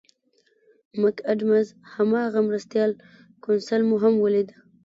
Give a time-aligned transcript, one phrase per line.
[1.01, 2.91] مک اډمز هماغه مرستیال
[3.43, 4.49] کونسل مو هم ولید.